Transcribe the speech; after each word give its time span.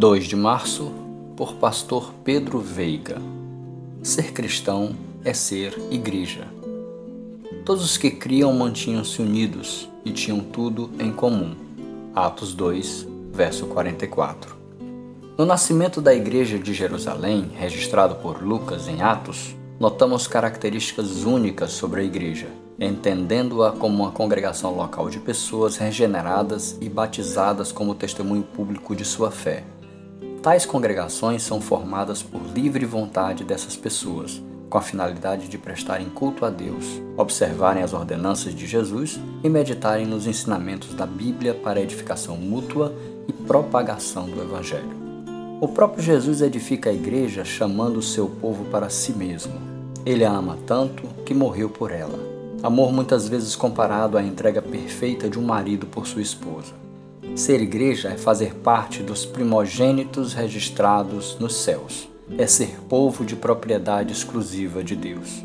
2 0.00 0.24
de 0.24 0.34
março, 0.34 0.90
por 1.36 1.56
Pastor 1.56 2.14
Pedro 2.24 2.58
Veiga. 2.58 3.20
Ser 4.02 4.32
cristão 4.32 4.96
é 5.22 5.34
ser 5.34 5.78
igreja. 5.90 6.48
Todos 7.66 7.84
os 7.84 7.98
que 7.98 8.10
criam 8.10 8.50
mantinham-se 8.54 9.20
unidos 9.20 9.90
e 10.02 10.10
tinham 10.10 10.40
tudo 10.40 10.90
em 10.98 11.12
comum. 11.12 11.54
Atos 12.14 12.54
2, 12.54 13.06
verso 13.30 13.66
44. 13.66 14.56
No 15.36 15.44
nascimento 15.44 16.00
da 16.00 16.14
igreja 16.14 16.58
de 16.58 16.72
Jerusalém, 16.72 17.50
registrado 17.54 18.14
por 18.14 18.42
Lucas 18.42 18.88
em 18.88 19.02
Atos, 19.02 19.54
notamos 19.78 20.26
características 20.26 21.24
únicas 21.24 21.72
sobre 21.72 22.00
a 22.00 22.04
igreja, 22.04 22.48
entendendo-a 22.78 23.72
como 23.72 24.02
uma 24.02 24.12
congregação 24.12 24.74
local 24.74 25.10
de 25.10 25.18
pessoas 25.18 25.76
regeneradas 25.76 26.78
e 26.80 26.88
batizadas 26.88 27.70
como 27.70 27.94
testemunho 27.94 28.44
público 28.44 28.96
de 28.96 29.04
sua 29.04 29.30
fé. 29.30 29.62
Tais 30.42 30.64
congregações 30.64 31.42
são 31.42 31.60
formadas 31.60 32.22
por 32.22 32.40
livre 32.54 32.86
vontade 32.86 33.44
dessas 33.44 33.76
pessoas, 33.76 34.42
com 34.70 34.78
a 34.78 34.80
finalidade 34.80 35.48
de 35.48 35.58
prestarem 35.58 36.08
culto 36.08 36.46
a 36.46 36.50
Deus, 36.50 37.02
observarem 37.14 37.82
as 37.82 37.92
ordenanças 37.92 38.54
de 38.54 38.66
Jesus 38.66 39.20
e 39.44 39.50
meditarem 39.50 40.06
nos 40.06 40.26
ensinamentos 40.26 40.94
da 40.94 41.04
Bíblia 41.04 41.52
para 41.52 41.82
edificação 41.82 42.38
mútua 42.38 42.94
e 43.28 43.34
propagação 43.34 44.30
do 44.30 44.40
Evangelho. 44.40 44.98
O 45.60 45.68
próprio 45.68 46.02
Jesus 46.02 46.40
edifica 46.40 46.88
a 46.88 46.94
igreja 46.94 47.44
chamando 47.44 47.98
o 47.98 48.02
seu 48.02 48.26
povo 48.26 48.64
para 48.70 48.88
si 48.88 49.12
mesmo. 49.12 49.52
Ele 50.06 50.24
a 50.24 50.32
ama 50.32 50.56
tanto 50.66 51.06
que 51.26 51.34
morreu 51.34 51.68
por 51.68 51.90
ela. 51.90 52.18
Amor 52.62 52.90
muitas 52.94 53.28
vezes 53.28 53.54
comparado 53.54 54.16
à 54.16 54.22
entrega 54.22 54.62
perfeita 54.62 55.28
de 55.28 55.38
um 55.38 55.42
marido 55.42 55.84
por 55.86 56.06
sua 56.06 56.22
esposa. 56.22 56.72
Ser 57.34 57.60
igreja 57.60 58.10
é 58.10 58.16
fazer 58.16 58.54
parte 58.54 59.02
dos 59.02 59.24
primogênitos 59.24 60.32
registrados 60.32 61.36
nos 61.38 61.56
céus. 61.56 62.08
É 62.38 62.46
ser 62.46 62.80
povo 62.88 63.24
de 63.24 63.34
propriedade 63.34 64.12
exclusiva 64.12 64.84
de 64.84 64.94
Deus. 64.94 65.44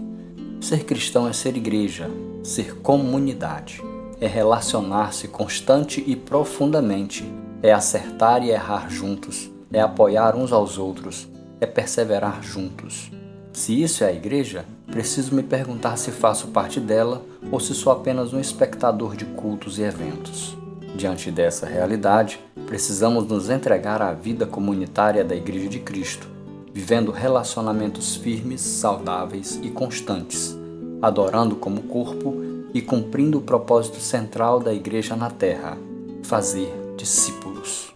Ser 0.62 0.84
cristão 0.84 1.28
é 1.28 1.34
ser 1.34 1.56
igreja, 1.58 2.10
ser 2.44 2.78
comunidade. 2.78 3.82
É 4.20 4.28
relacionar-se 4.28 5.28
constante 5.28 6.04
e 6.06 6.16
profundamente. 6.16 7.24
É 7.62 7.72
acertar 7.72 8.44
e 8.44 8.52
errar 8.52 8.90
juntos 8.90 9.56
é 9.76 9.82
apoiar 9.82 10.36
uns 10.36 10.54
aos 10.54 10.78
outros, 10.78 11.28
é 11.60 11.66
perseverar 11.66 12.42
juntos. 12.42 13.12
Se 13.52 13.82
isso 13.82 14.06
é 14.06 14.08
a 14.08 14.14
igreja, 14.14 14.66
preciso 14.88 15.36
me 15.36 15.44
perguntar 15.44 15.98
se 15.98 16.12
faço 16.12 16.48
parte 16.48 16.80
dela 16.80 17.22
ou 17.52 17.60
se 17.60 17.74
sou 17.74 17.92
apenas 17.92 18.34
um 18.34 18.40
espectador 18.40 19.18
de 19.18 19.26
cultos 19.26 19.78
e 19.78 19.82
eventos. 19.82 20.58
Diante 20.96 21.30
dessa 21.30 21.66
realidade, 21.66 22.40
precisamos 22.66 23.28
nos 23.28 23.50
entregar 23.50 24.02
à 24.02 24.14
vida 24.14 24.46
comunitária 24.46 25.26
da 25.26 25.36
Igreja 25.36 25.68
de 25.68 25.80
Cristo, 25.80 26.26
vivendo 26.74 27.12
relacionamentos 27.12 28.16
firmes, 28.16 28.62
saudáveis 28.62 29.60
e 29.62 29.70
constantes, 29.70 30.58
adorando 31.02 31.58
como 31.58 31.84
corpo 31.84 32.36
e 32.74 32.82
cumprindo 32.82 33.40
o 33.40 33.42
propósito 33.42 34.00
central 34.00 34.60
da 34.60 34.74
Igreja 34.74 35.18
na 35.18 35.30
Terra: 35.30 35.78
fazer 36.24 36.74
discípulos. 36.96 37.94